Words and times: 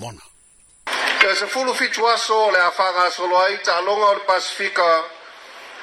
mona. 0.00 0.22
Ke 1.20 1.34
se 1.36 1.46
fulu 1.46 1.74
fitu 1.74 2.06
aso 2.08 2.50
le 2.50 2.58
a 2.68 2.70
whanga 2.76 3.10
solo 3.10 3.36
ai 3.38 3.56
ta 3.64 3.80
longa 3.80 4.06
o 4.12 4.14
le 4.14 4.20
Pasifika 4.28 4.88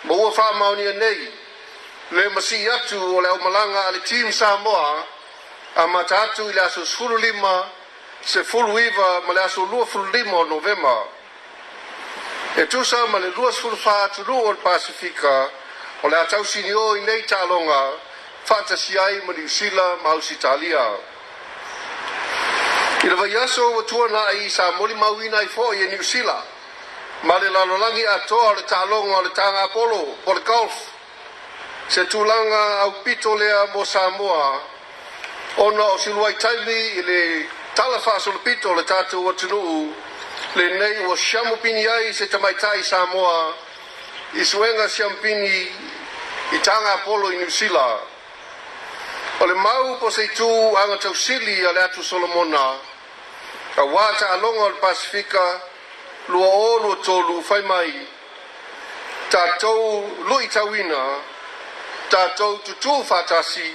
mo 0.05 0.13
ua 0.16 0.29
wha 0.38 0.51
mauni 0.59 0.83
e 0.92 0.93
nei 0.93 1.21
le 2.16 2.30
masi 2.33 2.67
atu 2.75 2.98
o 2.98 3.22
le 3.22 3.30
malanga 3.43 3.82
ale 3.88 4.00
team 4.08 4.32
Samoa 4.32 4.90
a 5.75 5.85
mata 5.88 6.22
atu 6.24 6.42
i 6.50 6.53
le 6.53 6.61
aso 6.61 6.83
sulu 6.85 7.17
lima 7.17 7.53
se 8.21 8.43
fulu 8.43 8.73
iwa 8.88 9.07
ma 9.27 9.34
le 9.34 9.41
aso 9.48 9.66
lua 9.71 9.86
fulu 9.86 10.10
lima 10.12 10.36
o 10.44 10.46
novema 10.54 10.96
e 12.58 12.66
tu 12.68 12.84
sa 12.84 13.06
ma 13.08 13.18
le 13.20 13.30
lua 13.38 13.52
sulu 13.52 13.78
wha 13.86 14.04
atu 14.06 14.24
lua 14.24 14.42
o 14.50 14.52
le 14.52 14.58
Pasifika 14.68 15.34
o 16.04 16.08
le 16.10 16.18
atau 16.24 16.44
sinio 16.44 16.96
i 16.96 17.02
nei 17.02 17.24
ta 17.26 17.44
longa 17.46 17.82
fata 18.50 18.76
si 18.76 18.98
ai 18.98 19.22
ma 19.26 19.34
ni 19.34 19.44
usila 19.44 19.86
ma 20.04 20.12
usitalia 20.18 20.82
ma 20.82 20.84
usitalia 20.84 21.16
I 23.08 23.10
lewa 23.10 23.28
yaso 23.28 23.71
wa 23.71 23.84
tua 23.84 24.08
na 24.10 24.20
i 24.44 24.50
sa 24.50 24.71
moli 24.71 24.94
mawina 24.96 25.39
i 25.42 25.48
fo'i 25.48 25.80
i 25.84 25.88
New 25.88 26.04
Sila. 26.04 26.43
Ma 27.24 27.38
le 27.38 27.50
lalolangi 27.50 28.06
a 28.06 28.20
toa 28.28 28.54
le 28.54 28.61
talonga 28.64 29.21
le 29.21 29.30
tanga 29.32 29.61
Apollo 29.64 30.18
o 30.25 30.33
le 30.33 30.42
golf. 30.42 30.74
Se 31.88 32.05
tulanga 32.07 32.80
au 32.81 32.91
pito 33.03 33.33
lea 33.35 33.66
mo 33.73 33.85
Samoa. 33.85 34.59
Ona 35.57 35.83
o 35.85 35.97
siluai 35.97 36.33
taimi 36.35 36.97
i 36.97 37.02
le 37.03 37.45
talafas 37.73 38.27
o 38.27 38.31
le 38.33 38.39
pito 38.43 38.73
le 38.75 38.83
tatu 38.83 39.23
wa 39.25 39.31
tunu'u. 39.33 39.95
Le 40.55 40.77
nei 40.77 40.99
wa 41.05 41.16
shamupini 41.16 41.85
ai 41.88 42.11
se 42.13 42.27
tamaita 42.27 42.73
i 42.75 42.83
Samoa. 42.83 43.53
I 44.33 44.44
suenga 44.44 44.85
shamupini 44.89 45.71
i 46.52 46.59
tanga 46.59 46.94
Apollo 46.95 47.31
i 47.31 47.38
New 47.38 47.49
Sila. 47.49 47.99
O 49.39 49.45
le 49.45 49.53
mau 49.55 49.97
po 49.97 50.09
se 50.09 50.27
tu 50.35 50.45
anga 50.75 50.97
tau 50.97 51.13
sili 51.16 51.63
a 51.66 51.71
le 51.71 51.81
atu 51.88 52.03
Solomona. 52.03 52.58
Solomona 52.58 52.95
ka 53.77 53.84
wata 53.84 54.30
alonga 54.30 54.63
o 54.66 54.72
Pasifika 54.81 55.62
lua 56.30 56.48
olu 56.48 56.95
tolu 57.05 57.44
fai 57.44 57.62
mai 57.62 58.08
tatou 59.30 60.11
lui 60.28 60.47
tawina 60.47 61.19
tatou 62.09 62.58
tutu 62.58 63.06
fatasi 63.06 63.72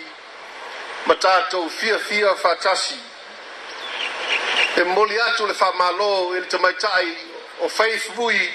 ma 1.06 1.14
tatou 1.14 1.69
fia 1.70 1.98
fia 1.98 2.34
fatasi 2.34 2.98
e 4.77 4.83
moli 4.83 5.20
atu 5.20 5.47
le 5.47 5.55
fa 5.55 5.72
malo 5.72 6.34
e 6.37 6.41
le 6.41 6.47
tamaitai 6.47 7.16
o 7.61 7.69
faith 7.69 8.11
vui 8.16 8.53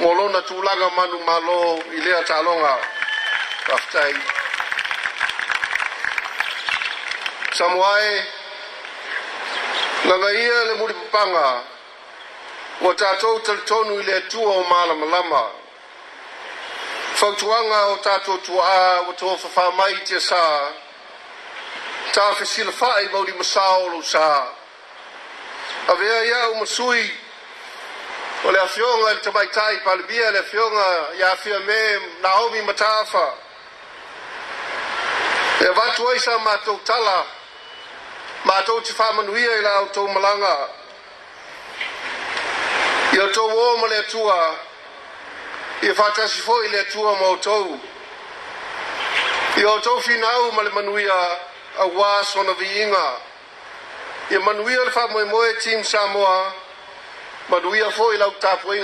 ngolona 0.00 0.42
tulaga 0.48 0.88
manu 0.96 1.18
malo 1.26 1.78
i 1.92 2.00
lea 2.00 2.22
talonga 2.24 2.78
aftai 3.74 4.14
samuae 7.52 8.43
Nga 10.04 10.30
ia 10.32 10.64
le 10.64 10.74
muri 10.76 10.94
papanga, 10.94 11.62
wa 12.80 12.90
tātou 12.94 13.38
taritonu 13.40 13.94
i 14.02 14.02
le 14.04 14.16
atua 14.18 14.52
o 14.52 14.64
māla 14.68 14.94
malama. 15.00 15.44
Fautuanga 17.20 17.78
o 17.92 17.94
tātou 18.04 18.36
tuā, 18.44 18.74
wa 19.06 19.14
tō 19.16 19.30
whawha 19.32 19.70
mai 19.78 19.94
te 20.04 20.20
sā, 20.20 20.40
tā 22.12 22.24
whesila 22.38 22.74
whae 22.80 23.08
mauri 23.14 23.32
masāolo 23.38 24.02
sā. 24.04 24.28
Avea 25.94 26.18
ia 26.28 26.40
o 26.50 26.58
masui, 26.60 27.06
o 28.44 28.50
le 28.52 28.60
awhionga 28.60 29.14
le 29.14 29.22
tamai 29.24 29.46
tai, 29.56 29.76
palibia 29.86 30.30
le 30.36 30.42
awhionga, 30.42 30.90
ia 31.20 31.30
awhia 31.32 31.62
me, 31.64 31.78
Naomi 32.20 32.60
Matafa. 32.68 33.24
E 35.64 35.72
vatu 35.72 35.72
aisa 35.72 35.72
mātou 35.72 35.72
tala, 35.72 35.72
e 35.72 35.72
vatu 35.72 36.12
aisa 36.12 36.36
mātou 36.50 36.80
tala, 36.92 37.16
ma 38.44 38.60
tau 38.66 38.80
te 38.80 38.92
whamanuia 38.92 39.52
i 39.58 39.62
la 39.64 39.72
o 39.80 39.86
tau 39.92 40.06
malanga. 40.08 40.54
I 43.14 43.18
o 43.18 43.28
tau 43.32 43.48
o 43.48 43.76
ma 43.80 43.86
le 43.88 44.02
tua, 44.10 44.38
i 45.82 45.86
whatasi 45.90 46.40
fo 46.44 46.60
i 46.64 46.68
le 46.68 46.84
tua 46.92 47.12
ma 47.20 47.26
o 47.32 47.36
tau. 47.36 47.78
I 49.56 49.64
o 49.64 49.78
tau 49.80 49.98
whinau 50.06 50.50
ma 50.56 50.62
le 50.62 50.70
manuia 50.76 51.20
a 51.78 51.86
wā 51.96 52.10
sona 52.24 52.52
vi 52.58 52.66
inga. 52.82 53.06
I 54.36 54.38
manuia 54.44 54.84
le 54.84 54.90
wha 54.92 55.06
moe 55.08 55.24
moe 55.24 55.54
tīm 55.64 55.82
Samoa, 55.84 56.52
manuia 57.48 57.90
fo 57.96 58.12
i 58.12 58.16
lau 58.20 58.30
tāpu 58.40 58.74
inga 58.76 58.82